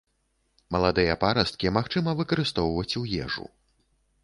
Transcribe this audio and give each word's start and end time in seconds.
Маладыя 0.75 1.17
парасткі 1.25 1.73
магчыма 1.77 2.17
выкарыстоўваць 2.23 2.97
у 3.03 3.05
ежу. 3.27 3.45